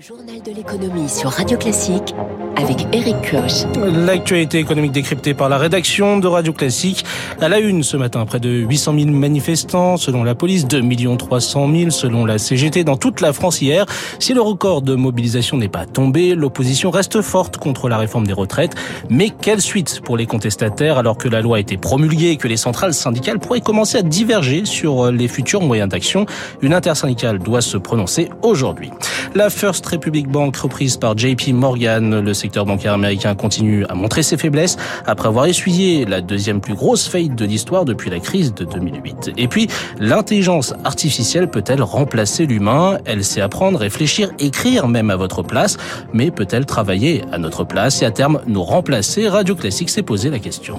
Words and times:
Journal 0.00 0.40
de 0.46 0.52
l'économie 0.52 1.08
sur 1.08 1.28
Radio 1.28 1.58
Classique 1.58 2.14
avec 2.56 2.86
Eric. 2.92 3.34
L'actualité 4.06 4.58
économique 4.58 4.92
décryptée 4.92 5.34
par 5.34 5.48
la 5.48 5.58
rédaction 5.58 6.18
de 6.18 6.28
Radio 6.28 6.52
Classique. 6.52 7.04
À 7.40 7.48
la 7.48 7.58
une 7.58 7.82
ce 7.82 7.96
matin, 7.96 8.24
près 8.24 8.38
de 8.38 8.48
800 8.48 8.94
000 8.96 9.10
manifestants 9.10 9.96
selon 9.96 10.22
la 10.22 10.36
police, 10.36 10.68
2 10.68 10.82
300 11.16 11.68
000 11.72 11.90
selon 11.90 12.26
la 12.26 12.38
CGT 12.38 12.84
dans 12.84 12.96
toute 12.96 13.20
la 13.20 13.32
France 13.32 13.60
hier. 13.60 13.86
Si 14.20 14.34
le 14.34 14.40
record 14.40 14.82
de 14.82 14.94
mobilisation 14.94 15.56
n'est 15.56 15.68
pas 15.68 15.84
tombé, 15.84 16.36
l'opposition 16.36 16.90
reste 16.90 17.20
forte 17.20 17.56
contre 17.56 17.88
la 17.88 17.98
réforme 17.98 18.26
des 18.26 18.32
retraites. 18.32 18.76
Mais 19.10 19.30
quelle 19.30 19.60
suite 19.60 20.00
pour 20.04 20.16
les 20.16 20.26
contestataires 20.26 20.98
alors 20.98 21.18
que 21.18 21.28
la 21.28 21.40
loi 21.40 21.56
a 21.56 21.60
été 21.60 21.76
promulguée 21.76 22.30
et 22.30 22.36
que 22.36 22.46
les 22.46 22.56
centrales 22.56 22.94
syndicales 22.94 23.40
pourraient 23.40 23.60
commencer 23.60 23.98
à 23.98 24.02
diverger 24.02 24.64
sur 24.64 25.10
les 25.10 25.26
futurs 25.26 25.62
moyens 25.62 25.88
d'action? 25.88 26.24
Une 26.62 26.72
intersyndicale 26.72 27.40
doit 27.40 27.62
se 27.62 27.76
prononcer 27.76 28.28
aujourd'hui. 28.42 28.90
La 29.34 29.50
First 29.50 29.87
Republic 29.90 30.28
Bank 30.28 30.56
reprise 30.56 30.96
par 30.96 31.16
JP 31.16 31.48
Morgan, 31.52 32.20
le 32.20 32.34
secteur 32.34 32.64
bancaire 32.66 32.92
américain 32.92 33.34
continue 33.34 33.84
à 33.86 33.94
montrer 33.94 34.22
ses 34.22 34.36
faiblesses 34.36 34.76
après 35.06 35.28
avoir 35.28 35.46
essuyé 35.46 36.04
la 36.04 36.20
deuxième 36.20 36.60
plus 36.60 36.74
grosse 36.74 37.08
faillite 37.08 37.34
de 37.34 37.44
l'histoire 37.44 37.84
depuis 37.84 38.10
la 38.10 38.20
crise 38.20 38.54
de 38.54 38.64
2008. 38.64 39.32
Et 39.36 39.48
puis, 39.48 39.68
l'intelligence 39.98 40.74
artificielle 40.84 41.48
peut-elle 41.48 41.82
remplacer 41.82 42.46
l'humain? 42.46 42.98
Elle 43.04 43.24
sait 43.24 43.40
apprendre, 43.40 43.78
réfléchir, 43.78 44.30
écrire 44.38 44.88
même 44.88 45.10
à 45.10 45.16
votre 45.16 45.42
place, 45.42 45.76
mais 46.12 46.30
peut-elle 46.30 46.66
travailler 46.66 47.22
à 47.32 47.38
notre 47.38 47.64
place? 47.64 48.02
Et 48.02 48.04
à 48.04 48.10
terme 48.10 48.40
nous 48.46 48.62
remplacer? 48.62 49.28
Radio 49.28 49.54
Classique 49.54 49.90
s'est 49.90 50.02
posé 50.02 50.30
la 50.30 50.38
question. 50.38 50.78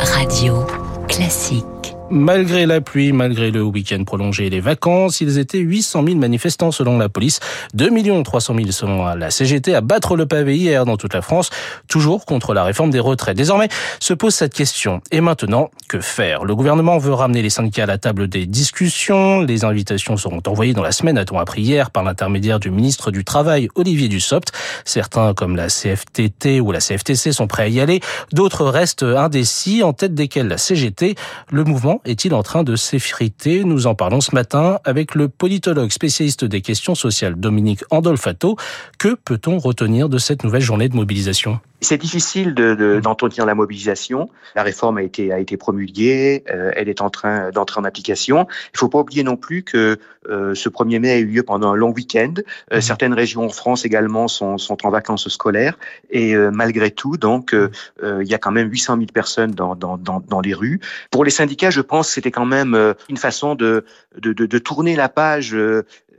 Radio 0.00 0.66
Classique. 1.08 1.77
Malgré 2.10 2.64
la 2.64 2.80
pluie, 2.80 3.12
malgré 3.12 3.50
le 3.50 3.62
week-end 3.62 4.02
prolongé 4.04 4.46
et 4.46 4.50
les 4.50 4.60
vacances, 4.60 5.20
ils 5.20 5.36
étaient 5.36 5.58
800 5.58 6.04
000 6.06 6.16
manifestants 6.16 6.70
selon 6.70 6.96
la 6.96 7.10
police, 7.10 7.38
2 7.74 7.90
300 8.22 8.54
000 8.56 8.70
selon 8.70 9.14
la 9.14 9.30
CGT 9.30 9.74
à 9.74 9.82
battre 9.82 10.16
le 10.16 10.24
pavé 10.24 10.56
hier 10.56 10.86
dans 10.86 10.96
toute 10.96 11.12
la 11.12 11.20
France, 11.20 11.50
toujours 11.86 12.24
contre 12.24 12.54
la 12.54 12.64
réforme 12.64 12.90
des 12.90 12.98
retraites. 12.98 13.36
Désormais, 13.36 13.68
se 14.00 14.14
pose 14.14 14.34
cette 14.34 14.54
question. 14.54 15.02
Et 15.10 15.20
maintenant, 15.20 15.70
que 15.86 16.00
faire? 16.00 16.44
Le 16.44 16.56
gouvernement 16.56 16.96
veut 16.96 17.12
ramener 17.12 17.42
les 17.42 17.50
syndicats 17.50 17.82
à 17.82 17.86
la 17.86 17.98
table 17.98 18.26
des 18.26 18.46
discussions. 18.46 19.42
Les 19.42 19.64
invitations 19.64 20.16
seront 20.16 20.40
envoyées 20.46 20.72
dans 20.72 20.82
la 20.82 20.92
semaine, 20.92 21.18
a-t-on 21.18 21.38
appris 21.38 21.60
hier, 21.60 21.90
par 21.90 22.04
l'intermédiaire 22.04 22.58
du 22.58 22.70
ministre 22.70 23.10
du 23.10 23.22
Travail, 23.22 23.68
Olivier 23.74 24.08
Dussopt. 24.08 24.50
Certains, 24.86 25.34
comme 25.34 25.56
la 25.56 25.66
CFTT 25.66 26.60
ou 26.60 26.72
la 26.72 26.80
CFTC, 26.80 27.32
sont 27.32 27.46
prêts 27.46 27.64
à 27.64 27.68
y 27.68 27.80
aller. 27.80 28.00
D'autres 28.32 28.64
restent 28.64 29.02
indécis, 29.02 29.82
en 29.82 29.92
tête 29.92 30.14
desquels 30.14 30.48
la 30.48 30.56
CGT. 30.56 31.14
Le 31.50 31.64
mouvement 31.64 31.97
est-il 32.04 32.34
en 32.34 32.42
train 32.42 32.64
de 32.64 32.76
s'effriter? 32.76 33.64
Nous 33.64 33.86
en 33.86 33.94
parlons 33.94 34.20
ce 34.20 34.34
matin 34.34 34.78
avec 34.84 35.14
le 35.14 35.28
politologue 35.28 35.90
spécialiste 35.90 36.44
des 36.44 36.60
questions 36.60 36.94
sociales 36.94 37.34
Dominique 37.34 37.84
Andolfato. 37.90 38.56
Que 38.98 39.14
peut-on 39.14 39.58
retenir 39.58 40.08
de 40.08 40.18
cette 40.18 40.44
nouvelle 40.44 40.62
journée 40.62 40.88
de 40.88 40.96
mobilisation? 40.96 41.60
C'est 41.80 41.98
difficile 41.98 42.54
d'entretenir 42.54 43.44
de, 43.44 43.48
la 43.48 43.54
mobilisation. 43.54 44.30
La 44.56 44.64
réforme 44.64 44.98
a 44.98 45.02
été, 45.02 45.32
a 45.32 45.38
été 45.38 45.56
promulguée, 45.56 46.42
euh, 46.50 46.72
elle 46.74 46.88
est 46.88 47.00
en 47.00 47.10
train 47.10 47.50
d'entrer 47.50 47.80
en 47.80 47.84
application. 47.84 48.46
Il 48.48 48.74
ne 48.74 48.78
faut 48.78 48.88
pas 48.88 48.98
oublier 48.98 49.22
non 49.22 49.36
plus 49.36 49.62
que 49.62 49.98
ce 50.28 50.68
1er 50.68 50.98
mai 50.98 51.10
a 51.10 51.18
eu 51.18 51.26
lieu 51.26 51.42
pendant 51.42 51.72
un 51.72 51.76
long 51.76 51.92
week-end. 51.92 52.34
Euh, 52.72 52.78
mmh. 52.78 52.80
certaines 52.80 53.14
régions 53.14 53.44
en 53.44 53.50
France 53.50 53.84
également 53.84 54.28
sont, 54.28 54.58
sont 54.58 54.86
en 54.86 54.90
vacances 54.90 55.28
scolaires. 55.28 55.78
Et 56.10 56.34
malgré 56.52 56.90
tout, 56.90 57.16
donc, 57.16 57.54
il 58.02 58.26
y 58.26 58.34
a 58.34 58.38
quand 58.38 58.50
même 58.50 58.70
800 58.70 58.96
000 58.96 59.06
personnes 59.12 59.52
dans, 59.52 59.74
dans, 59.74 59.96
dans, 59.96 60.20
dans 60.20 60.40
les 60.40 60.54
rues. 60.54 60.80
Pour 61.10 61.24
les 61.24 61.30
syndicats, 61.30 61.70
je 61.70 61.80
pense 61.80 62.08
que 62.08 62.14
c'était 62.14 62.30
quand 62.30 62.46
même 62.46 62.94
une 63.08 63.16
façon 63.16 63.54
de, 63.54 63.84
de, 64.18 64.32
de, 64.32 64.46
de 64.46 64.58
tourner 64.58 64.96
la 64.96 65.08
page 65.08 65.56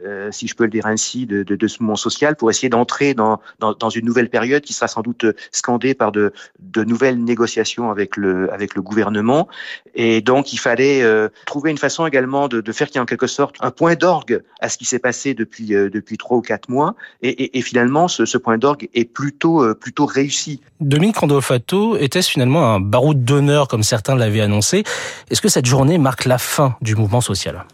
euh, 0.06 0.32
si 0.32 0.48
je 0.48 0.56
peux 0.56 0.64
le 0.64 0.70
dire 0.70 0.86
ainsi, 0.86 1.26
de, 1.26 1.44
de, 1.44 1.56
de 1.56 1.68
ce 1.68 1.82
moment 1.82 1.96
social 1.96 2.36
pour 2.36 2.50
essayer 2.50 2.70
d'entrer 2.70 3.14
dans, 3.14 3.40
dans, 3.60 3.74
dans, 3.74 3.90
une 3.90 4.06
nouvelle 4.06 4.30
période 4.30 4.62
qui 4.62 4.74
sera 4.74 4.88
sans 4.88 5.02
doute 5.02 5.26
scandée 5.52 5.94
par 5.94 6.12
de, 6.12 6.32
de 6.60 6.84
nouvelles 6.84 7.22
négociations 7.24 7.92
avec 7.92 8.16
le, 8.16 8.52
avec 8.54 8.76
le 8.76 8.82
gouvernement. 8.82 9.48
Et 9.96 10.22
donc, 10.22 10.54
il 10.54 10.58
fallait 10.58 11.02
euh, 11.02 11.30
trouver 11.46 11.72
une 11.72 11.78
façon 11.78 12.06
également 12.06 12.48
de, 12.48 12.62
de 12.62 12.72
faire 12.72 12.88
qu'il 12.88 12.96
y 12.96 13.00
ait 13.00 13.02
en 13.02 13.06
quelque 13.06 13.28
sorte 13.28 13.56
un 13.60 13.72
point 13.72 13.96
d'orgue 13.96 14.42
à 14.60 14.70
ce 14.70 14.78
qui 14.78 14.86
s'est 14.86 15.00
passé 15.00 15.34
depuis, 15.34 15.74
euh, 15.74 15.90
depuis 15.90 16.18
trois 16.18 16.38
ou 16.38 16.42
quatre 16.42 16.70
mois. 16.70 16.96
Et, 17.22 17.30
et, 17.30 17.58
et 17.58 17.62
finalement, 17.62 18.08
ce, 18.08 18.26
ce, 18.26 18.38
point 18.38 18.58
d'orgue 18.58 18.90
est 18.94 19.06
plutôt, 19.06 19.76
plutôt 19.76 20.06
réussi. 20.06 20.62
Dominique 20.80 21.18
Randolfato, 21.18 21.98
était-ce 21.98 22.30
finalement 22.30 22.74
un 22.74 22.80
baroud 22.80 23.26
d'honneur 23.26 23.68
comme 23.68 23.84
certains 23.84 24.16
l'avaient 24.16 24.42
annoncé? 24.42 24.84
Est-ce 25.30 25.42
que 25.42 25.50
cette 25.50 25.66
journée 25.66 25.98
marque 25.98 26.26
la 26.26 26.38
fin 26.38 26.76
du 26.82 26.96
mouvement 26.96 27.22
social? 27.22 27.66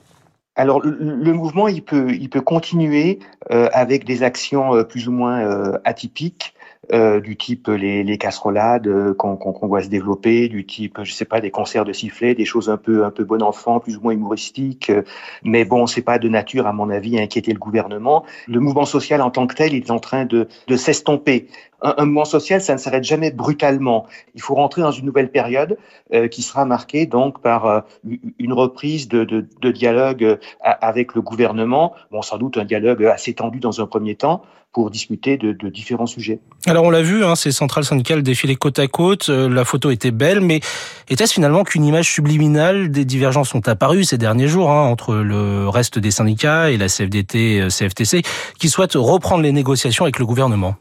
Alors 0.55 0.79
le, 0.81 1.33
mouvement, 1.33 1.67
il 1.67 1.83
peut, 1.83 2.11
il 2.13 2.29
peut 2.29 2.41
continuer 2.41 3.19
euh, 3.51 3.67
avec 3.73 4.05
des 4.05 4.23
actions 4.23 4.73
euh, 4.73 4.83
plus 4.83 5.07
ou 5.07 5.11
moins 5.11 5.41
euh, 5.41 5.77
atypiques. 5.83 6.53
Du 6.91 7.38
type 7.38 7.68
les, 7.68 8.03
les 8.03 8.18
casserolades 8.18 9.13
qu'on 9.13 9.35
qu'on 9.35 9.68
voit 9.68 9.81
se 9.81 9.90
développer, 9.90 10.47
du 10.47 10.66
type 10.66 11.00
je 11.03 11.13
sais 11.13 11.25
pas 11.25 11.41
des 11.41 11.51
concerts 11.51 11.85
de 11.85 11.94
sifflets, 11.94 12.35
des 12.35 12.46
choses 12.46 12.69
un 12.69 12.78
peu 12.78 13.06
un 13.06 13.12
peu 13.12 13.23
bon 13.23 13.41
enfant, 13.41 13.79
plus 13.79 13.97
ou 13.97 14.01
moins 14.01 14.13
humoristiques. 14.13 14.91
Mais 15.44 15.66
bon, 15.66 15.88
c'est 15.88 16.01
pas 16.01 16.19
de 16.19 16.29
nature 16.29 16.68
à 16.68 16.73
mon 16.73 16.90
avis 16.90 17.18
à 17.18 17.22
inquiéter 17.22 17.53
le 17.53 17.59
gouvernement. 17.59 18.25
Le 18.47 18.59
mouvement 18.59 18.85
social 18.85 19.22
en 19.22 19.31
tant 19.31 19.47
que 19.47 19.56
tel, 19.56 19.73
il 19.73 19.84
est 19.84 19.91
en 19.91 20.00
train 20.00 20.25
de 20.25 20.47
de 20.68 20.75
s'estomper 20.75 21.47
un, 21.81 22.06
mouvement 22.06 22.25
social, 22.25 22.62
ça 22.62 22.73
ne 22.73 22.78
s'arrête 22.79 23.03
jamais 23.03 23.31
brutalement. 23.31 24.06
Il 24.34 24.41
faut 24.41 24.56
rentrer 24.56 24.81
dans 24.81 24.91
une 24.91 25.06
nouvelle 25.06 25.29
période 25.29 25.78
euh, 26.13 26.28
qui 26.28 26.41
sera 26.41 26.66
marquée 26.66 27.06
donc 27.06 27.41
par 27.41 27.66
euh, 27.66 27.81
une 28.40 28.53
reprise 28.53 29.07
de, 29.07 29.23
de, 29.23 29.46
de 29.62 29.72
dialogue 29.72 30.23
euh, 30.23 30.38
avec 30.62 31.16
le 31.16 31.22
gouvernement. 31.22 31.94
Bon, 32.12 32.22
sans 32.22 32.38
doute 32.38 32.57
un 32.57 32.66
dialogue 32.66 33.03
assez 33.06 33.34
tendu 33.34 33.59
dans 33.59 33.81
un 33.81 33.88
premier 33.88 34.16
temps 34.16 34.41
pour 34.75 34.91
discuter 34.91 35.37
de, 35.37 35.69
différents 35.69 36.05
sujets. 36.05 36.39
Alors 36.65 36.83
on 36.83 36.89
l'a 36.89 37.01
vu, 37.01 37.23
hein, 37.23 37.35
ces 37.35 37.53
centrales 37.53 37.85
syndicales 37.85 38.21
défilaient 38.23 38.57
côte 38.57 38.77
à 38.77 38.87
côte, 38.87 39.29
la 39.29 39.63
photo 39.63 39.89
était 39.89 40.11
belle, 40.11 40.41
mais 40.41 40.59
était-ce 41.07 41.31
finalement 41.31 41.63
qu'une 41.63 41.85
image 41.85 42.11
subliminale 42.11 42.91
des 42.91 43.05
divergences 43.05 43.47
sont 43.47 43.69
apparues 43.69 44.03
ces 44.03 44.17
derniers 44.17 44.49
jours 44.49 44.69
hein, 44.69 44.81
entre 44.81 45.15
le 45.15 45.69
reste 45.69 45.97
des 45.97 46.11
syndicats 46.11 46.71
et 46.71 46.77
la 46.77 46.89
CFDT, 46.89 47.69
CFTC, 47.69 48.23
qui 48.59 48.67
souhaitent 48.67 48.95
reprendre 48.95 49.43
les 49.43 49.53
négociations 49.53 50.03
avec 50.03 50.19
le 50.19 50.25
gouvernement? 50.25 50.75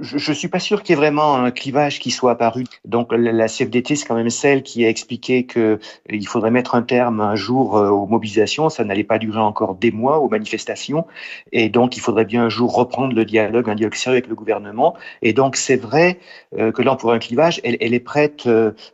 Je 0.00 0.30
ne 0.30 0.34
suis 0.34 0.48
pas 0.48 0.58
sûr 0.58 0.82
qu'il 0.82 0.94
y 0.94 0.94
ait 0.94 1.00
vraiment 1.00 1.36
un 1.36 1.50
clivage 1.50 2.00
qui 2.00 2.10
soit 2.10 2.32
apparu. 2.32 2.64
Donc 2.84 3.12
la 3.12 3.46
CFDT, 3.46 3.96
c'est 3.96 4.06
quand 4.06 4.14
même 4.14 4.30
celle 4.30 4.62
qui 4.62 4.84
a 4.84 4.88
expliqué 4.88 5.44
que 5.44 5.78
euh, 6.12 6.20
faudrait 6.26 6.50
mettre 6.50 6.74
un 6.74 6.82
terme 6.82 7.20
un 7.20 7.36
jour 7.36 7.76
euh, 7.76 7.90
aux 7.90 8.06
mobilisations. 8.06 8.68
Ça 8.70 8.84
n'allait 8.84 9.04
pas 9.04 9.18
durer 9.18 9.40
encore 9.40 9.74
des 9.74 9.92
mois 9.92 10.18
aux 10.18 10.28
manifestations. 10.28 11.06
Et 11.52 11.68
donc 11.68 11.96
il 11.96 12.00
faudrait 12.00 12.24
bien 12.24 12.44
un 12.44 12.48
jour 12.48 12.74
reprendre 12.74 13.14
le 13.14 13.24
dialogue, 13.24 13.70
un 13.70 13.74
dialogue 13.74 13.94
sérieux 13.94 14.16
avec 14.16 14.28
le 14.28 14.34
gouvernement. 14.34 14.94
Et 15.22 15.32
donc 15.32 15.56
c'est 15.56 15.76
vrai 15.76 16.18
euh, 16.58 16.72
que 16.72 16.82
là, 16.82 16.96
pour 16.96 17.12
un 17.12 17.18
clivage, 17.18 17.60
elle, 17.62 17.76
elle 17.80 17.94
est 17.94 18.00
prête. 18.00 18.48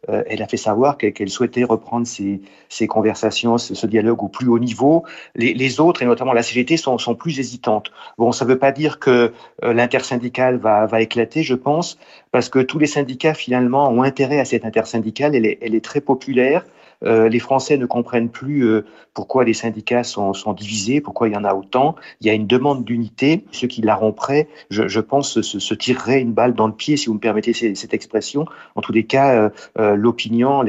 elle 0.08 0.42
a 0.42 0.46
fait 0.46 0.56
savoir 0.56 0.98
qu'elle 0.98 1.28
souhaitait 1.28 1.64
reprendre 1.64 2.06
ces, 2.06 2.40
ces 2.68 2.86
conversations, 2.86 3.58
ce, 3.58 3.86
dialogue 3.86 4.22
au 4.22 4.28
plus 4.28 4.48
haut 4.48 4.58
niveau. 4.58 5.04
Les, 5.34 5.54
les, 5.54 5.80
autres, 5.80 6.02
et 6.02 6.06
notamment 6.06 6.32
la 6.32 6.42
CGT, 6.42 6.76
sont, 6.76 6.98
sont 6.98 7.14
plus 7.14 7.38
hésitantes. 7.38 7.90
Bon, 8.18 8.32
ça 8.32 8.44
ne 8.44 8.50
veut 8.50 8.58
pas 8.58 8.72
dire 8.72 8.98
que 8.98 9.32
l'intersyndicale 9.62 10.58
va 10.58 10.89
va 10.90 11.00
éclater, 11.00 11.42
je 11.42 11.54
pense, 11.54 11.98
parce 12.32 12.48
que 12.48 12.58
tous 12.58 12.78
les 12.78 12.86
syndicats 12.86 13.34
finalement 13.34 13.88
ont 13.88 14.02
intérêt 14.02 14.38
à 14.38 14.44
cette 14.44 14.64
intersyndicale. 14.64 15.34
Elle 15.34 15.46
est, 15.46 15.84
très 15.84 16.00
populaire. 16.00 16.66
Euh, 17.02 17.30
les 17.30 17.38
Français 17.38 17.78
ne 17.78 17.86
comprennent 17.86 18.28
plus 18.28 18.66
euh, 18.66 18.84
pourquoi 19.14 19.44
les 19.44 19.54
syndicats 19.54 20.04
sont, 20.04 20.34
divisés, 20.52 21.00
pourquoi 21.00 21.28
il 21.28 21.34
y 21.34 21.36
en 21.36 21.44
a 21.44 21.54
autant. 21.54 21.94
Il 22.20 22.26
y 22.26 22.30
a 22.30 22.34
une 22.34 22.46
demande 22.46 22.84
d'unité. 22.84 23.44
Ceux 23.52 23.68
qui 23.68 23.80
la 23.80 23.94
rompraient, 23.94 24.48
je, 24.68 25.00
pense, 25.00 25.40
se, 25.40 25.74
tireraient 25.74 26.20
une 26.20 26.32
balle 26.32 26.54
dans 26.54 26.66
le 26.66 26.74
pied, 26.74 26.98
si 26.98 27.06
vous 27.06 27.14
me 27.14 27.20
permettez 27.20 27.54
cette 27.54 27.94
expression. 27.94 28.44
En 28.74 28.82
tous 28.82 28.92
les 28.92 29.04
cas, 29.04 29.50
euh 29.78 29.96
l'opinion 29.96 30.62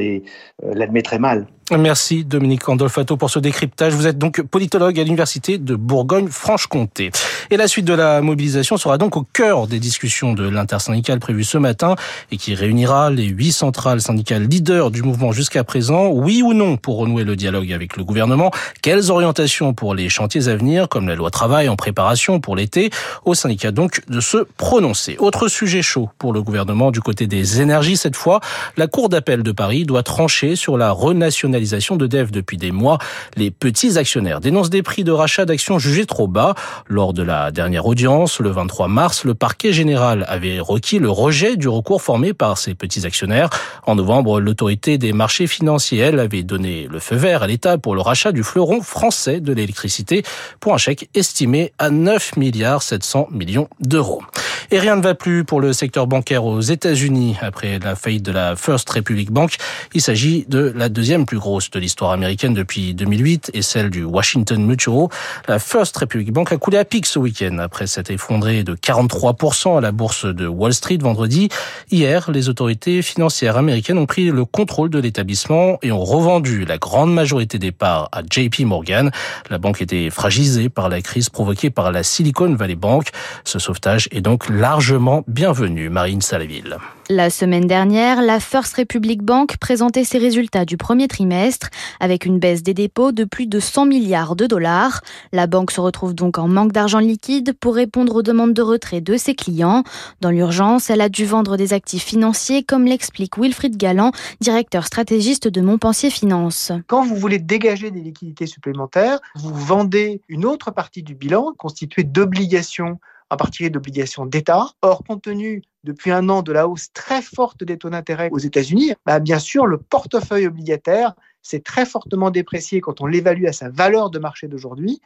l'admettrait 0.62 1.18
mal. 1.18 1.46
Merci 1.78 2.24
Dominique 2.24 2.68
Andolfato 2.68 3.16
pour 3.16 3.30
ce 3.30 3.38
décryptage. 3.38 3.94
Vous 3.94 4.06
êtes 4.06 4.18
donc 4.18 4.42
politologue 4.42 5.00
à 5.00 5.04
l'Université 5.04 5.56
de 5.56 5.74
Bourgogne-Franche-Comté. 5.74 7.10
Et 7.50 7.56
la 7.56 7.66
suite 7.66 7.86
de 7.86 7.94
la 7.94 8.20
mobilisation 8.20 8.76
sera 8.76 8.98
donc 8.98 9.16
au 9.16 9.22
cœur 9.32 9.66
des 9.66 9.78
discussions 9.78 10.34
de 10.34 10.46
l'intersyndicale 10.46 11.18
prévue 11.18 11.44
ce 11.44 11.56
matin 11.56 11.94
et 12.30 12.36
qui 12.36 12.54
réunira 12.54 13.10
les 13.10 13.24
huit 13.24 13.52
centrales 13.52 14.02
syndicales 14.02 14.42
leaders 14.42 14.90
du 14.90 15.02
mouvement 15.02 15.32
jusqu'à 15.32 15.64
présent. 15.64 16.08
Oui 16.08 16.42
ou 16.42 16.52
non 16.52 16.76
pour 16.76 16.98
renouer 16.98 17.24
le 17.24 17.36
dialogue 17.36 17.72
avec 17.72 17.96
le 17.96 18.04
gouvernement? 18.04 18.50
Quelles 18.82 19.10
orientations 19.10 19.72
pour 19.72 19.94
les 19.94 20.10
chantiers 20.10 20.48
à 20.48 20.56
venir 20.56 20.90
comme 20.90 21.08
la 21.08 21.14
loi 21.14 21.30
travail 21.30 21.70
en 21.70 21.76
préparation 21.76 22.38
pour 22.38 22.54
l'été? 22.54 22.90
Au 23.24 23.32
syndicat 23.32 23.70
donc 23.70 24.02
de 24.08 24.20
se 24.20 24.46
prononcer. 24.58 25.16
Autre 25.18 25.48
sujet 25.48 25.80
chaud 25.80 26.10
pour 26.18 26.34
le 26.34 26.42
gouvernement 26.42 26.90
du 26.90 27.00
côté 27.00 27.26
des 27.26 27.62
énergies 27.62 27.96
cette 27.96 28.16
fois. 28.16 28.40
La 28.76 28.88
Cour 28.88 29.08
d'appel 29.08 29.42
de 29.42 29.52
Paris 29.52 29.86
doit 29.86 30.02
trancher 30.02 30.54
sur 30.54 30.76
la 30.76 30.90
renationalisation 30.90 31.61
nationalisation 31.62 31.96
d'EDF 31.96 32.30
depuis 32.30 32.56
des 32.56 32.72
mois. 32.72 32.98
Les 33.36 33.50
petits 33.50 33.98
actionnaires 33.98 34.40
dénoncent 34.40 34.70
des 34.70 34.82
prix 34.82 35.04
de 35.04 35.12
rachat 35.12 35.44
d'actions 35.44 35.78
jugés 35.78 36.06
trop 36.06 36.26
bas. 36.26 36.54
Lors 36.88 37.12
de 37.12 37.22
la 37.22 37.50
dernière 37.50 37.86
audience, 37.86 38.40
le 38.40 38.50
23 38.50 38.88
mars, 38.88 39.24
le 39.24 39.34
parquet 39.34 39.72
général 39.72 40.24
avait 40.28 40.60
requis 40.60 40.98
le 40.98 41.10
rejet 41.10 41.56
du 41.56 41.68
recours 41.68 42.02
formé 42.02 42.34
par 42.34 42.58
ces 42.58 42.74
petits 42.74 43.06
actionnaires. 43.06 43.50
En 43.86 43.94
novembre, 43.94 44.40
l'autorité 44.40 44.98
des 44.98 45.12
marchés 45.12 45.46
financiers, 45.46 45.98
elle, 45.98 46.18
avait 46.18 46.42
donné 46.42 46.88
le 46.90 46.98
feu 46.98 47.16
vert 47.16 47.42
à 47.42 47.46
l'État 47.46 47.78
pour 47.78 47.94
le 47.94 48.00
rachat 48.00 48.32
du 48.32 48.42
fleuron 48.42 48.82
français 48.82 49.40
de 49.40 49.52
l'électricité 49.52 50.22
pour 50.60 50.74
un 50.74 50.78
chèque 50.78 51.08
estimé 51.14 51.72
à 51.78 51.90
9 51.90 52.36
milliards 52.36 52.82
700 52.82 53.28
millions 53.30 53.68
d'euros. 53.80 54.22
Et 54.70 54.78
rien 54.78 54.96
ne 54.96 55.02
va 55.02 55.14
plus 55.14 55.44
pour 55.44 55.60
le 55.60 55.72
secteur 55.72 56.06
bancaire 56.06 56.44
aux 56.44 56.60
États-Unis 56.60 57.36
après 57.40 57.78
la 57.78 57.94
faillite 57.94 58.22
de 58.22 58.32
la 58.32 58.56
First 58.56 58.88
Republic 58.88 59.30
Bank. 59.30 59.56
Il 59.92 60.00
s'agit 60.00 60.46
de 60.48 60.72
la 60.74 60.88
deuxième 60.88 61.26
plus 61.26 61.36
grosse 61.42 61.70
de 61.70 61.80
l'histoire 61.80 62.12
américaine 62.12 62.54
depuis 62.54 62.94
2008 62.94 63.50
et 63.52 63.62
celle 63.62 63.90
du 63.90 64.04
Washington 64.04 64.64
Mutual. 64.64 65.08
La 65.48 65.58
First 65.58 65.96
Republic 65.96 66.32
Bank 66.32 66.52
a 66.52 66.56
coulé 66.56 66.78
à 66.78 66.84
pic 66.84 67.04
ce 67.04 67.18
week-end 67.18 67.58
après 67.58 67.88
s'être 67.88 68.12
effondré 68.12 68.62
de 68.62 68.76
43% 68.76 69.78
à 69.78 69.80
la 69.80 69.90
bourse 69.90 70.24
de 70.24 70.46
Wall 70.46 70.72
Street 70.72 70.98
vendredi. 71.00 71.48
Hier, 71.90 72.30
les 72.30 72.48
autorités 72.48 73.02
financières 73.02 73.56
américaines 73.56 73.98
ont 73.98 74.06
pris 74.06 74.30
le 74.30 74.44
contrôle 74.44 74.88
de 74.88 75.00
l'établissement 75.00 75.78
et 75.82 75.90
ont 75.90 76.04
revendu 76.04 76.64
la 76.64 76.78
grande 76.78 77.12
majorité 77.12 77.58
des 77.58 77.72
parts 77.72 78.08
à 78.12 78.22
JP 78.22 78.60
Morgan. 78.60 79.10
La 79.50 79.58
banque 79.58 79.82
était 79.82 80.10
fragilisée 80.10 80.68
par 80.68 80.88
la 80.88 81.02
crise 81.02 81.28
provoquée 81.28 81.70
par 81.70 81.90
la 81.90 82.04
Silicon 82.04 82.54
Valley 82.54 82.76
Bank. 82.76 83.08
Ce 83.42 83.58
sauvetage 83.58 84.08
est 84.12 84.20
donc 84.20 84.48
largement 84.48 85.24
bienvenu, 85.26 85.88
Marine 85.88 86.22
Salaville. 86.22 86.78
La 87.14 87.28
semaine 87.28 87.66
dernière, 87.66 88.22
la 88.22 88.40
First 88.40 88.74
Republic 88.74 89.22
Bank 89.22 89.58
présentait 89.58 90.02
ses 90.02 90.16
résultats 90.16 90.64
du 90.64 90.78
premier 90.78 91.08
trimestre 91.08 91.68
avec 92.00 92.24
une 92.24 92.38
baisse 92.38 92.62
des 92.62 92.72
dépôts 92.72 93.12
de 93.12 93.24
plus 93.24 93.46
de 93.46 93.60
100 93.60 93.84
milliards 93.84 94.34
de 94.34 94.46
dollars. 94.46 95.02
La 95.30 95.46
banque 95.46 95.72
se 95.72 95.80
retrouve 95.82 96.14
donc 96.14 96.38
en 96.38 96.48
manque 96.48 96.72
d'argent 96.72 97.00
liquide 97.00 97.52
pour 97.60 97.74
répondre 97.74 98.16
aux 98.16 98.22
demandes 98.22 98.54
de 98.54 98.62
retrait 98.62 99.02
de 99.02 99.18
ses 99.18 99.34
clients. 99.34 99.84
Dans 100.22 100.30
l'urgence, 100.30 100.88
elle 100.88 101.02
a 101.02 101.10
dû 101.10 101.26
vendre 101.26 101.58
des 101.58 101.74
actifs 101.74 102.04
financiers 102.04 102.62
comme 102.62 102.86
l'explique 102.86 103.36
Wilfried 103.36 103.76
Galland, 103.76 104.12
directeur 104.40 104.86
stratégiste 104.86 105.48
de 105.48 105.60
Montpensier 105.60 106.08
Finance. 106.08 106.72
Quand 106.86 107.04
vous 107.04 107.16
voulez 107.16 107.38
dégager 107.38 107.90
des 107.90 108.00
liquidités 108.00 108.46
supplémentaires, 108.46 109.18
vous 109.34 109.52
vendez 109.52 110.22
une 110.30 110.46
autre 110.46 110.70
partie 110.70 111.02
du 111.02 111.14
bilan 111.14 111.52
constituée 111.58 112.04
d'obligations 112.04 112.98
en 113.32 113.36
particulier 113.36 113.70
d'obligations 113.70 114.26
d'État. 114.26 114.66
Or, 114.82 115.02
compte 115.04 115.22
tenu 115.22 115.62
depuis 115.84 116.10
un 116.10 116.28
an 116.28 116.42
de 116.42 116.52
la 116.52 116.68
hausse 116.68 116.92
très 116.92 117.22
forte 117.22 117.64
des 117.64 117.78
taux 117.78 117.88
d'intérêt 117.88 118.28
aux 118.30 118.38
États-Unis, 118.38 118.92
bah, 119.06 119.20
bien 119.20 119.38
sûr, 119.38 119.66
le 119.66 119.78
portefeuille 119.78 120.46
obligataire 120.46 121.14
s'est 121.40 121.60
très 121.60 121.86
fortement 121.86 122.30
déprécié 122.30 122.80
quand 122.82 123.00
on 123.00 123.06
l'évalue 123.06 123.46
à 123.46 123.52
sa 123.52 123.70
valeur 123.70 124.10
de 124.10 124.18
marché 124.18 124.48
d'aujourd'hui. 124.48 125.00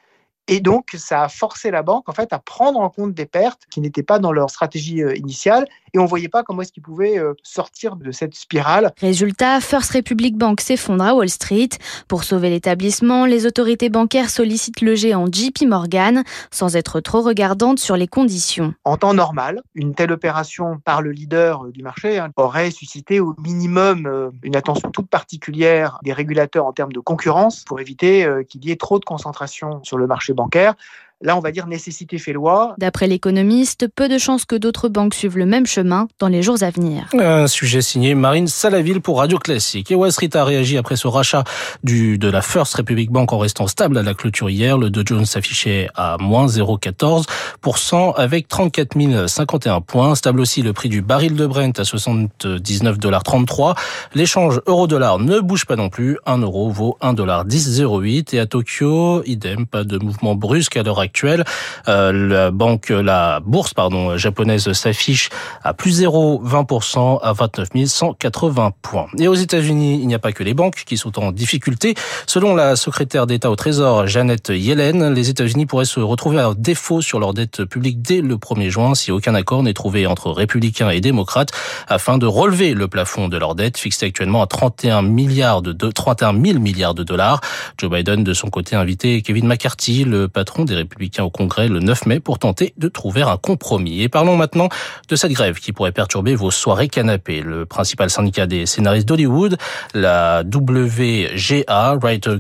Et 0.49 0.61
donc, 0.61 0.95
ça 0.97 1.25
a 1.25 1.29
forcé 1.29 1.73
la 1.73 1.83
banque 1.83 2.09
en 2.09 2.13
fait 2.13 2.33
à 2.33 2.39
prendre 2.39 2.79
en 2.79 2.89
compte 2.89 3.15
des 3.15 3.27
pertes 3.27 3.63
qui 3.69 3.81
n'étaient 3.81 4.05
pas 4.05 4.21
dans 4.21 4.31
leur 4.31 4.49
stratégie 4.51 5.03
euh, 5.03 5.17
initiale 5.17 5.67
et 5.93 5.99
on 5.99 6.05
voyait 6.05 6.29
pas 6.29 6.45
comment 6.45 6.63
est-ce 6.63 6.73
qu'ils 6.73 6.83
pouvaient 6.83 7.19
euh, 7.19 7.35
sortir 7.43 7.97
de 7.97 8.13
cette 8.13 8.35
spirale. 8.35 8.93
Résultat, 9.01 9.61
First 9.61 9.93
Republic 9.93 10.37
Bank 10.37 10.61
s'effondre 10.61 11.03
à 11.03 11.15
Wall 11.15 11.29
Street. 11.29 11.71
Pour 12.07 12.23
sauver 12.23 12.51
l'établissement, 12.51 13.27
les 13.27 13.47
autorités 13.47 13.89
bancaires 13.89 14.31
sollicitent 14.31 14.83
le 14.83 14.95
géant 14.95 15.27
JP 15.27 15.63
Morgan 15.67 16.23
sans 16.53 16.77
être 16.77 17.01
trop 17.01 17.23
regardantes 17.23 17.81
sur 17.81 17.97
les 17.97 18.07
conditions. 18.07 18.75
En 18.85 18.97
temps 18.97 19.15
normal, 19.15 19.63
une 19.75 19.95
telle 19.95 20.13
opération 20.13 20.79
par 20.85 21.03
le 21.03 21.11
leader 21.11 21.65
euh, 21.65 21.73
du 21.73 21.83
marché 21.83 22.19
hein, 22.19 22.31
aurait 22.37 22.71
suscité 22.71 23.19
au 23.19 23.35
minimum 23.39 24.31
une 24.43 24.55
attention 24.55 24.91
toute 24.91 25.09
particulière 25.09 25.99
des 26.05 26.13
régulateurs 26.13 26.67
en 26.67 26.73
termes 26.73 26.93
de 26.93 27.01
concurrence 27.01 27.65
pour 27.65 27.81
éviter 27.81 28.29
qu'il 28.49 28.65
y 28.65 28.71
ait 28.71 28.77
trop 28.77 28.99
de 28.99 29.05
concentration 29.05 29.81
sur 29.83 29.99
le 29.99 30.07
marché 30.07 30.35
bancaire. 30.37 30.75
Là, 31.23 31.35
on 31.35 31.41
va 31.41 31.51
dire 31.51 31.67
nécessité 31.67 32.19
fait 32.19 32.35
loi. 32.35 32.75
D'après 32.77 33.07
l'économiste, 33.07 33.89
peu 33.95 34.07
de 34.07 34.19
chances 34.19 34.45
que 34.45 34.55
d'autres 34.55 34.91
banques 34.91 35.15
suivent 35.15 35.39
le 35.39 35.47
même 35.47 35.67
chemin 35.67 36.09
dans 36.19 36.29
les 36.29 36.43
jours 36.43 36.63
à 36.63 36.69
venir. 36.69 37.09
Un 37.19 37.47
sujet 37.47 37.81
signé 37.81 38.15
Marine 38.15 38.49
Salaville 38.49 39.01
pour 39.01 39.21
Radio 39.21 39.39
Classique. 39.39 39.91
Et 39.91 39.95
Wall 39.95 40.13
Street 40.13 40.29
a 40.35 40.45
réagi 40.45 40.77
après 40.77 40.97
ce 40.97 41.09
rachat 41.09 41.45
du, 41.83 42.19
de 42.19 42.29
la 42.29 42.43
First 42.43 42.75
Republic 42.75 43.11
Bank 43.11 43.33
en 43.33 43.39
restant 43.39 43.67
stable 43.67 43.97
à 43.97 44.03
la 44.03 44.13
clôture 44.13 44.51
hier. 44.51 44.77
Le 44.77 44.91
Dow 44.91 45.01
Jones 45.07 45.25
s'affichait 45.25 45.89
à 45.95 46.19
moins 46.21 46.49
0,14% 46.49 48.15
avec 48.15 48.47
34 48.49 49.27
051 49.27 49.81
points. 49.81 50.17
Stable 50.17 50.41
aussi 50.41 50.61
le 50.61 50.75
prix 50.75 50.91
du 50.91 51.01
baril 51.01 51.35
de 51.35 51.47
Brent 51.47 51.79
à 51.79 51.85
79,33$. 51.85 53.75
L'échange 54.15 54.61
euro-dollar 54.67 55.19
ne 55.19 55.41
bouge 55.41 55.65
pas 55.65 55.77
non 55.77 55.89
plus. 55.89 56.19
1 56.27 56.43
euro 56.43 56.69
vaut 56.69 56.99
1,1008$. 57.01 58.35
Et 58.35 58.39
à 58.39 58.45
Tokyo, 58.45 59.23
idem, 59.25 59.65
pas 59.65 59.83
de 59.83 59.97
mouvement 59.97 60.35
brusque 60.35 60.77
à 60.77 60.83
l'heure 60.83 61.06
actuelle. 61.07 61.45
Euh, 61.89 62.13
la 62.13 62.51
banque, 62.51 62.91
la 62.91 63.41
bourse 63.41 63.75
pardon 63.75 64.17
japonaise 64.17 64.73
s'affiche 64.73 65.31
à 65.63 65.73
plus 65.73 66.03
0,20% 66.03 67.21
à 67.23 67.33
29 67.33 67.69
180 67.87 68.73
points. 68.83 69.07
Et 69.19 69.29
aux 69.29 69.35
États-Unis, 69.35 70.01
il 70.01 70.07
n'y 70.07 70.15
a 70.15 70.19
pas 70.19 70.33
que 70.33 70.43
les 70.43 70.55
banques 70.55 70.83
qui 70.87 70.97
sont 70.97 71.19
en 71.19 71.33
difficulté. 71.33 71.95
Selon 72.27 72.55
la 72.55 72.77
secrétaire 72.77 73.27
d'État 73.27 73.51
au 73.51 73.57
Trésor, 73.57 74.07
Janet 74.07 74.49
Yellen, 74.49 75.13
les 75.13 75.31
États-Unis 75.31 75.67
pourraient 75.67 75.85
se 75.85 76.01
retrouver 76.01 76.41
à 76.41 76.53
défaut 76.57 77.01
sur 77.01 77.19
leur 77.19 77.35
dette 77.35 77.65
publique 77.65 78.03
dès 78.03 78.21
le 78.21 78.37
1er 78.37 78.71
juin 78.71 78.95
si 78.95 79.11
aucun 79.13 79.35
accord 79.35 79.63
n'est 79.63 79.75
trouvé 79.75 80.07
entre 80.07 80.31
républicains 80.31 80.91
et 80.91 81.01
démocrates 81.01 81.51
afin 81.89 82.19
de 82.19 82.27
relever 82.27 82.75
le 82.75 82.89
plafond 82.89 83.29
de 83.29 83.37
leur 83.37 83.55
dette 83.55 83.79
fixé 83.79 84.07
actuellement 84.07 84.43
à 84.43 84.47
31 84.47 85.03
milliards 85.03 85.63
de 85.63 85.73
31 85.73 86.33
000 86.33 86.59
milliards 86.59 86.95
de 86.95 87.03
dollars. 87.03 87.41
Joe 87.79 87.91
Biden, 87.91 88.25
de 88.25 88.35
son 88.35 88.49
côté, 88.49 88.77
a 88.77 88.81
invité 88.81 89.23
Kevin 89.23 89.47
McCarthy, 89.47 90.05
le 90.05 90.29
patron 90.29 90.65
des 90.65 90.85
républicains 90.97 91.25
au 91.25 91.31
Congrès 91.31 91.69
le 91.69 91.81
9 91.81 92.07
mai 92.07 92.21
pour 92.21 92.39
tenter 92.39 92.73
de 92.79 92.89
trouver 92.89 93.21
un 93.21 93.37
compromis. 93.37 94.01
Et 94.03 94.09
parlons 94.09 94.37
maintenant 94.37 94.69
de 95.09 95.17
cette 95.17 95.33
grève 95.33 95.59
qui 95.59 95.73
pourrait 95.73 95.93
perturber 95.93 96.35
vos 96.35 96.51
soirées 96.51 96.89
canapés. 96.89 97.43
Le 97.43 97.67
principal 97.67 98.09
syndicat 98.09 98.47
des 98.47 98.65
scénaristes 98.65 99.07
d'Hollywood, 99.07 99.59
la 99.93 100.43
WGA, 100.43 101.97
Writer 102.01 102.37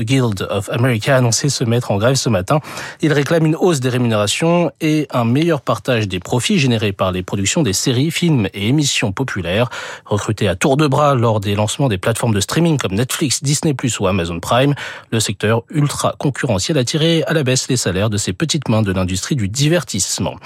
Guild 0.00 0.46
of 0.50 0.68
America, 0.70 1.14
a 1.14 1.18
annoncé 1.18 1.48
se 1.48 1.62
mettre 1.62 1.92
en 1.92 1.98
grève 1.98 2.16
ce 2.16 2.28
matin. 2.28 2.58
Il 3.00 3.12
réclame 3.12 3.46
une 3.46 3.54
hausse 3.54 3.78
des 3.78 3.88
rémunérations 3.88 4.72
et 4.80 5.06
un 5.12 5.24
meilleur 5.24 5.60
partage 5.60 6.08
des 6.08 6.18
profits 6.18 6.58
générés 6.58 6.92
par 6.92 7.12
les 7.12 7.22
productions 7.22 7.62
des 7.62 7.72
séries, 7.72 8.10
films 8.10 8.48
et 8.54 8.66
émissions 8.66 9.12
populaires. 9.12 9.70
Recrutés 10.04 10.48
à 10.48 10.56
tour 10.56 10.76
de 10.76 10.88
bras 10.88 11.14
lors 11.14 11.38
des 11.38 11.54
lancements 11.54 11.88
des 11.88 11.98
plateformes 11.98 12.34
de 12.34 12.40
streaming 12.40 12.76
comme 12.76 12.94
Netflix, 12.94 13.42
Disney 13.42 13.74
ou 14.00 14.06
Amazon 14.08 14.40
Prime, 14.40 14.74
le 15.12 15.20
secteur 15.20 15.62
ultra 15.70 16.14
concurrentiel 16.18 16.76
a 16.76 16.84
tiré 16.84 17.22
à 17.24 17.32
la 17.32 17.44
baisse 17.44 17.68
les 17.68 17.76
salaires 17.76 17.99
de 18.08 18.16
ces 18.16 18.32
petites 18.32 18.68
mains 18.68 18.82
de 18.82 18.92
l'industrie 18.92 19.36
du 19.36 19.48
divertissement. 19.48 20.36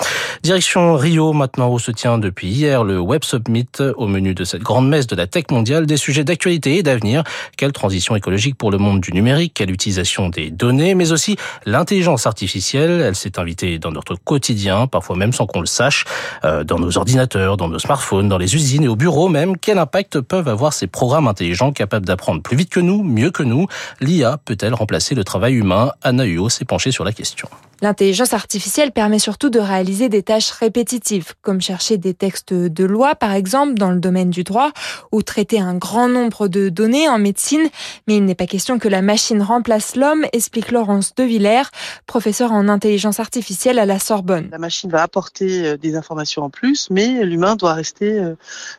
Direction 0.42 0.96
Rio 0.96 1.32
maintenant 1.32 1.70
où 1.70 1.78
se 1.78 1.90
tient 1.90 2.18
depuis 2.18 2.48
hier 2.48 2.84
le 2.84 2.98
Web 2.98 3.22
Summit 3.24 3.68
au 3.96 4.06
menu 4.06 4.34
de 4.34 4.44
cette 4.44 4.62
grande 4.62 4.88
messe 4.88 5.06
de 5.06 5.14
la 5.14 5.26
tech 5.26 5.44
mondiale 5.50 5.86
des 5.86 5.96
sujets 5.96 6.24
d'actualité 6.24 6.76
et 6.76 6.82
d'avenir. 6.82 7.22
Quelle 7.56 7.72
transition 7.72 8.16
écologique 8.16 8.56
pour 8.56 8.70
le 8.70 8.78
monde 8.78 9.00
du 9.00 9.12
numérique, 9.12 9.52
quelle 9.54 9.70
utilisation 9.70 10.28
des 10.28 10.50
données, 10.50 10.94
mais 10.94 11.12
aussi 11.12 11.36
l'intelligence 11.66 12.26
artificielle. 12.26 13.02
Elle 13.02 13.14
s'est 13.14 13.38
invitée 13.38 13.78
dans 13.78 13.92
notre 13.92 14.16
quotidien, 14.16 14.86
parfois 14.86 15.16
même 15.16 15.32
sans 15.32 15.46
qu'on 15.46 15.60
le 15.60 15.66
sache, 15.66 16.04
euh, 16.44 16.64
dans 16.64 16.78
nos 16.78 16.98
ordinateurs, 16.98 17.56
dans 17.56 17.68
nos 17.68 17.78
smartphones, 17.78 18.28
dans 18.28 18.38
les 18.38 18.54
usines 18.54 18.84
et 18.84 18.88
au 18.88 18.96
bureau 18.96 19.28
même. 19.28 19.56
Quel 19.56 19.78
impact 19.78 20.20
peuvent 20.20 20.48
avoir 20.48 20.72
ces 20.72 20.86
programmes 20.86 21.28
intelligents 21.28 21.72
capables 21.72 22.06
d'apprendre 22.06 22.42
plus 22.42 22.56
vite 22.56 22.70
que 22.70 22.80
nous, 22.80 23.02
mieux 23.02 23.30
que 23.30 23.42
nous? 23.42 23.66
L'IA 24.00 24.38
peut-elle 24.44 24.74
remplacer 24.74 25.14
le 25.14 25.24
travail 25.24 25.54
humain? 25.54 25.92
Anna 26.02 26.24
Huot 26.24 26.48
s'est 26.48 26.64
penchée 26.64 26.90
sur 26.90 27.04
la 27.04 27.12
question. 27.12 27.43
거죠. 27.44 27.73
L'intelligence 27.82 28.32
artificielle 28.32 28.92
permet 28.92 29.18
surtout 29.18 29.50
de 29.50 29.58
réaliser 29.58 30.08
des 30.08 30.22
tâches 30.22 30.50
répétitives, 30.50 31.34
comme 31.42 31.60
chercher 31.60 31.98
des 31.98 32.14
textes 32.14 32.54
de 32.54 32.84
loi, 32.84 33.14
par 33.14 33.32
exemple, 33.32 33.74
dans 33.74 33.90
le 33.90 34.00
domaine 34.00 34.30
du 34.30 34.44
droit, 34.44 34.70
ou 35.12 35.22
traiter 35.22 35.60
un 35.60 35.74
grand 35.74 36.08
nombre 36.08 36.48
de 36.48 36.68
données 36.68 37.08
en 37.08 37.18
médecine. 37.18 37.68
Mais 38.06 38.16
il 38.16 38.24
n'est 38.24 38.34
pas 38.34 38.46
question 38.46 38.78
que 38.78 38.88
la 38.88 39.02
machine 39.02 39.42
remplace 39.42 39.96
l'homme, 39.96 40.24
explique 40.32 40.70
Laurence 40.70 41.14
Devillers, 41.14 41.70
professeure 42.06 42.52
en 42.52 42.68
intelligence 42.68 43.20
artificielle 43.20 43.78
à 43.78 43.86
la 43.86 43.98
Sorbonne. 43.98 44.48
La 44.50 44.58
machine 44.58 44.90
va 44.90 45.02
apporter 45.02 45.66
euh, 45.66 45.76
des 45.76 45.96
informations 45.96 46.42
en 46.42 46.50
plus, 46.50 46.88
mais 46.90 47.24
l'humain 47.24 47.56
doit 47.56 47.74
rester 47.74 48.18
euh, 48.18 48.36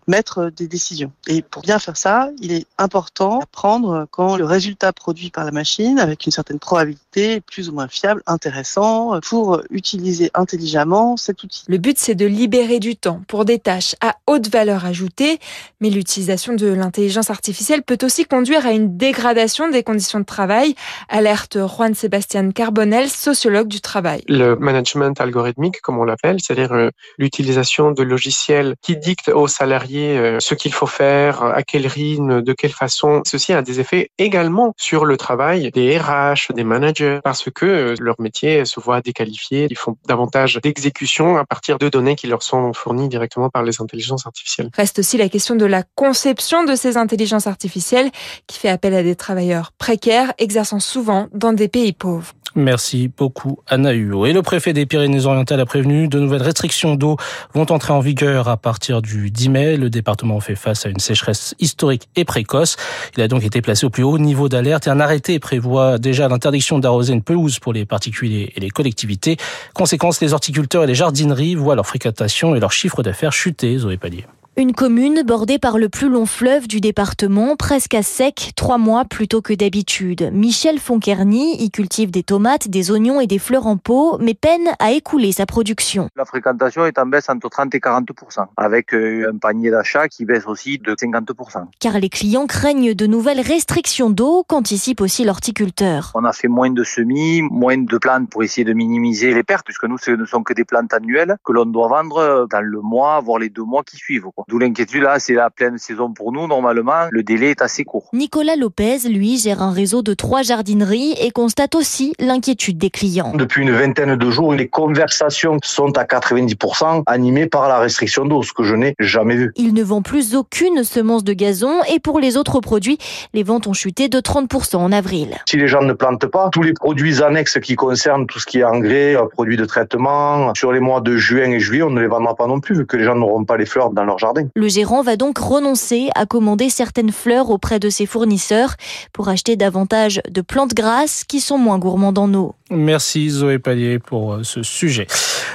maître 0.08 0.52
des 0.56 0.68
décisions. 0.68 1.12
Et 1.28 1.42
pour 1.42 1.62
bien 1.62 1.80
faire 1.80 1.98
ça, 1.98 2.30
il 2.42 2.52
est 2.52 2.66
important 2.78 3.40
d'apprendre 3.40 4.08
quand 4.12 4.38
le 4.38 4.46
résultat 4.46 4.94
produit 4.94 5.30
par 5.30 5.46
la 5.46 5.52
machine, 5.52 6.00
avec 6.00 6.25
une 6.25 6.32
certaine 6.32 6.60
probabilité, 6.60 7.42
plus 7.42 7.70
ou 7.70 7.74
moins 7.74 7.88
fiable, 7.88 8.22
intéressant, 8.25 8.95
temps 8.96 9.20
pour 9.22 9.62
utiliser 9.70 10.30
intelligemment 10.34 11.18
cet 11.18 11.44
outil. 11.44 11.64
Le 11.68 11.78
but, 11.78 11.98
c'est 11.98 12.16
de 12.16 12.25
libérer 12.25 12.80
du 12.80 12.96
temps 12.96 13.22
pour 13.28 13.46
des 13.46 13.60
tâches 13.60 13.96
à 14.02 14.16
haute 14.28 14.48
valeur 14.50 14.86
ajoutée, 14.86 15.40
mais 15.82 15.90
l'utilisation 15.90 16.54
de 16.54 16.68
l'intelligence 16.68 17.30
artificielle 17.30 17.84
peut 17.84 17.98
aussi 18.04 18.25
conduire 18.25 18.66
à 18.66 18.72
une 18.72 18.98
dégradation 18.98 19.70
des 19.70 19.84
conditions 19.84 20.20
de 20.20 20.25
travail, 20.25 20.75
alerte 21.10 21.58
Juan 21.68 21.94
Sébastien 21.94 22.52
Carbonel, 22.52 23.10
sociologue 23.10 23.68
du 23.68 23.82
travail. 23.82 24.22
Le 24.28 24.56
management 24.56 25.20
algorithmique, 25.20 25.82
comme 25.82 26.00
on 26.00 26.06
l'appelle, 26.06 26.38
c'est-à-dire 26.40 26.74
euh, 26.74 26.90
l'utilisation 27.18 27.92
de 27.92 28.04
logiciels 28.04 28.75
qui 28.82 28.98
dictent 28.98 29.30
aux 29.30 29.48
salariés 29.48 30.18
euh, 30.18 30.40
ce 30.40 30.56
qu'il 30.56 30.74
faut 30.74 30.88
faire, 30.88 31.44
à 31.44 31.64
quel 31.64 31.88
rythme, 31.88 32.42
de 32.42 32.54
quelle 32.54 32.72
façon, 32.72 33.22
ceci 33.25 33.54
a 33.54 33.62
des 33.62 33.80
effets 33.80 34.10
également 34.18 34.74
sur 34.78 35.06
le 35.06 35.18
travail 35.18 35.72
des 35.72 35.98
RH, 35.98 36.54
des 36.54 36.64
managers, 36.64 37.20
parce 37.24 37.50
que 37.50 37.66
euh, 37.66 37.96
leur 38.00 38.16
métier 38.20 38.66
se 38.75 38.79
voit 38.79 39.01
déqualifié, 39.01 39.67
ils 39.70 39.77
font 39.77 39.98
davantage 40.08 40.60
d'exécution 40.62 41.38
à 41.38 41.46
partir 41.46 41.77
de 41.77 41.89
données 41.89 42.15
qui 42.15 42.27
leur 42.27 42.44
sont 42.44 42.74
fournies 42.74 43.10
directement 43.10 43.50
par 43.50 43.63
les 43.63 43.82
intelligences 43.82 44.25
artificielles. 44.25 44.70
Reste 44.75 45.00
aussi 45.00 45.17
la 45.17 45.29
question 45.29 45.55
de 45.55 45.65
la 45.65 45.84
conception 45.96 46.63
de 46.63 46.75
ces 46.75 46.98
intelligences 46.98 47.48
artificielles 47.48 48.12
qui 48.48 48.60
fait 48.60 48.70
appel 48.70 48.94
à 48.94 49.03
des 49.03 49.15
travailleurs 49.15 49.72
précaires 49.77 50.34
exerçant 50.38 50.79
souvent 50.79 51.27
dans 51.34 51.53
des 51.53 51.67
pays 51.67 51.94
pauvres. 51.94 52.34
Merci 52.54 53.10
beaucoup 53.10 53.60
Anna 53.68 53.92
Huot. 53.92 54.28
Et 54.28 54.34
le 54.34 54.42
préfet 54.42 54.72
des 54.72 54.86
Pyrénées-Orientales 54.86 55.60
a 55.60 55.66
prévenu 55.66 56.08
de 56.08 56.20
nouvelles 56.20 56.42
restrictions 56.42 56.96
d'eau 56.96 57.18
vont 57.54 57.70
entrer 57.70 57.92
en 57.92 58.00
vigueur 58.00 58.48
à 58.48 58.56
partir 58.56 59.02
du 59.02 59.30
10 59.30 59.50
mai. 59.50 59.78
Le 59.78 59.90
département 59.90 60.40
fait 60.40 60.56
face 60.56 60.86
à 60.86 60.90
une 60.90 61.00
sécheresse 61.00 61.54
historique 61.60 62.08
et 62.16 62.24
précoce. 62.24 62.78
Il 63.18 63.24
a 63.24 63.28
donc 63.28 63.44
été 63.44 63.62
placé 63.62 63.86
au 63.86 63.90
plus 63.90 64.04
haut 64.04 64.18
niveau 64.18 64.48
d'alerte 64.48 64.88
et 64.88 64.90
un 64.90 65.02
arrêté 65.02 65.38
prévoit 65.40 65.98
déjà 65.98 66.30
l'interdiction 66.30 66.80
d'arroser 66.80 67.14
une 67.14 67.24
pelouse 67.24 67.60
pour 67.60 67.74
les 67.74 67.86
particuliers 67.86 68.54
et 68.56 68.60
les 68.62 68.70
collectivités. 68.70 69.36
Conséquence, 69.74 70.22
les 70.22 70.32
horticulteurs 70.32 70.86
et 70.86 70.88
les 70.88 70.96
jardineries 70.96 71.56
voient 71.56 71.75
leur 71.75 71.88
fréquentation 71.88 72.56
et 72.56 72.62
leur 72.62 72.72
chiffre 72.72 73.04
d'affaires 73.04 73.34
chuter, 73.34 73.78
Zoé 73.80 73.98
Pallier. 73.98 74.25
Une 74.58 74.72
commune 74.72 75.24
bordée 75.24 75.60
par 75.60 75.78
le 75.78 75.90
plus 75.90 76.08
long 76.08 76.26
fleuve 76.26 76.70
du 76.70 76.80
département, 76.80 77.58
presque 77.58 77.94
à 77.94 78.02
sec, 78.02 78.54
trois 78.56 78.78
mois 78.78 79.04
plus 79.04 79.28
tôt 79.28 79.42
que 79.42 79.52
d'habitude. 79.52 80.30
Michel 80.32 80.80
Fonkerny 80.80 81.62
y 81.62 81.70
cultive 81.70 82.10
des 82.10 82.24
tomates, 82.24 82.70
des 82.70 82.90
oignons 82.90 83.20
et 83.20 83.28
des 83.28 83.38
fleurs 83.38 83.68
en 83.68 83.76
pot, 83.76 84.18
mais 84.22 84.34
peine 84.34 84.70
à 84.80 84.94
écouler 84.94 85.34
sa 85.34 85.46
production. 85.46 86.08
La 86.16 86.24
fréquentation 86.24 86.86
est 86.86 86.98
en 86.98 87.06
baisse 87.06 87.28
entre 87.28 87.50
30 87.50 87.76
et 87.76 87.80
40% 87.80 88.46
avec 88.56 88.94
euh, 88.94 89.30
un 89.34 89.38
panier 89.38 89.72
d'achat 89.72 90.08
qui 90.08 90.24
baisse 90.24 90.48
aussi 90.48 90.78
de 90.78 90.96
50% 90.96 91.66
Car 91.82 92.00
les 92.00 92.08
clients 92.08 92.48
craignent 92.48 92.94
de 92.94 93.08
nouvelles 93.08 93.42
restrictions 93.42 94.10
d'eau, 94.10 94.46
qu'anticipe 94.48 95.02
aussi 95.02 95.26
l'horticulteur. 95.26 96.14
On 96.16 96.24
a 96.24 96.32
fait 96.32 96.48
moins 96.48 96.72
de 96.72 96.86
semis, 96.86 97.42
moins 97.42 97.78
de 97.78 97.98
plantes 97.98 98.30
pour 98.30 98.42
essayer 98.42 98.64
de 98.64 98.72
minimiser 98.72 99.34
les 99.34 99.44
pertes, 99.44 99.66
puisque 99.66 99.84
nous, 99.84 99.98
ce 99.98 100.12
ne 100.12 100.24
sont 100.24 100.44
que 100.44 100.54
des 100.54 100.64
plantes 100.64 100.94
annuelles 100.94 101.36
que 101.44 101.52
l'on 101.52 101.66
doit 101.66 101.90
vendre 101.90 102.48
dans 102.50 102.62
le 102.62 102.80
mois, 102.80 103.20
voire 103.20 103.40
les 103.40 103.50
deux 103.50 103.66
mois 103.66 103.84
qui 103.84 103.98
suivent. 103.98 104.28
D'où 104.48 104.60
l'inquiétude 104.60 105.02
là, 105.02 105.20
c'est 105.20 105.34
la 105.34 105.50
pleine 105.50 105.78
saison 105.78 106.14
pour 106.14 106.32
nous. 106.32 106.48
Normalement, 106.48 107.08
le 107.10 107.24
délai 107.24 107.52
est 107.52 107.62
assez 107.62 107.84
court. 107.84 108.10
Nicolas 108.14 108.56
Lopez, 108.56 109.00
lui, 109.10 109.38
gère 109.38 109.64
un 109.64 109.72
réseau 109.72 110.04
de 110.04 110.14
trois 110.14 110.44
jardineries 110.44 111.16
et 111.20 111.32
constate 111.32 111.74
aussi 111.74 112.14
l'inquiétude 112.20 112.78
des 112.78 112.90
clients. 112.90 113.32
Depuis 113.36 113.64
une 113.64 113.72
vingtaine 113.72 114.16
de 114.16 114.30
jours, 114.30 114.54
les 114.54 114.68
conversations 114.68 115.58
sont 115.64 115.98
à 115.98 116.04
90% 116.04 117.04
animées 117.08 117.48
par 117.48 117.68
la 117.68 117.80
restriction 117.80 118.25
d'eau, 118.25 118.44
ce 118.44 118.54
que 118.54 118.64
je 118.64 118.75
n'ai 118.75 118.94
jamais 119.00 119.36
vu. 119.36 119.52
Il 119.56 119.74
ne 119.74 119.84
vend 119.84 120.02
plus 120.02 120.36
aucune 120.36 120.84
semence 120.84 121.24
de 121.24 121.34
gazon 121.34 121.82
et 121.92 122.00
pour 122.00 122.20
les 122.20 122.38
autres 122.38 122.60
produits, 122.60 123.00
les 123.34 123.44
ventes 123.44 123.68
ont 123.68 123.74
chuté 123.74 124.10
de 124.10 124.20
30% 124.20 124.75
en 124.78 124.92
avril. 124.92 125.38
Si 125.48 125.58
les 125.58 125.68
gens 125.68 125.82
ne 125.82 125.94
plantent 125.94 126.28
pas, 126.28 126.50
tous 126.50 126.62
les 126.62 126.74
produits 126.74 127.24
annexes 127.24 127.60
qui 127.60 127.75
concernent 127.75 128.28
tout 128.28 128.40
ce 128.40 128.46
qui 128.46 128.60
est 128.60 128.64
engrais, 128.64 129.16
euh, 129.16 129.25
produits 129.25 129.58
de 129.58 129.66
traitement, 129.66 130.54
sur 130.54 130.72
les 130.72 130.80
mois 130.80 131.02
de 131.02 131.18
juin 131.18 131.52
et 131.52 131.60
juillet, 131.60 131.84
on 131.84 131.90
ne 131.90 132.02
les 132.02 132.08
vendra 132.08 132.36
pas 132.36 132.48
non 132.48 132.60
plus 132.60 132.75
vu 132.75 132.86
que 132.86 132.98
les 132.98 133.06
gens 133.06 133.16
n'auront 133.16 133.46
pas 133.46 133.58
les 133.58 133.66
fleurs 133.66 133.90
dans 133.90 134.04
leur 134.04 134.20
jardin. 134.20 134.35
Le 134.54 134.68
gérant 134.68 135.01
va 135.01 135.15
donc 135.15 135.38
renoncer 135.38 136.10
à 136.15 136.25
commander 136.25 136.70
certaines 136.70 137.12
fleurs 137.12 137.50
auprès 137.50 137.80
de 137.80 137.89
ses 137.89 138.06
fournisseurs 138.06 138.75
pour 139.13 139.30
acheter 139.30 139.56
davantage 139.56 140.22
de 140.30 140.42
plantes 140.42 140.74
grasses 140.74 141.24
qui 141.24 141.39
sont 141.39 141.58
moins 141.58 141.80
gourmandes 141.80 142.18
en 142.18 142.34
eau. 142.34 142.56
Merci 142.70 143.30
Zoé 143.30 143.60
Pallier 143.60 144.00
pour 144.00 144.34
euh, 144.34 144.44
ce 144.44 144.63
sujet. 144.63 145.08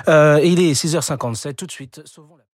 Euh, 0.09 0.41
il 0.43 0.61
est 0.61 0.73
6h57, 0.73 1.55
tout 1.55 1.67
de 1.67 1.73
suite. 1.73 2.03